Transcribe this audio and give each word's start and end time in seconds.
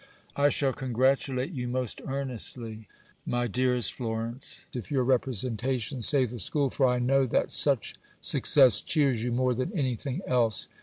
I 0.35 0.49
shall 0.49 0.73
congratulate 0.73 1.51
you 1.51 1.67
most 1.67 2.01
earnestly, 2.07 2.87
my 3.23 3.45
dearest 3.45 3.93
Florence, 3.93 4.65
if 4.73 4.89
your 4.89 5.03
representations 5.03 6.07
save 6.07 6.31
the 6.31 6.39
School, 6.39 6.71
for 6.71 6.87
I 6.87 6.97
know 6.97 7.27
that 7.27 7.51
such 7.51 7.93
success 8.19 8.81
cheers 8.81 9.23
you 9.23 9.31
more 9.31 9.53
than 9.53 9.71
anything 9.77 10.21
else." 10.25 10.67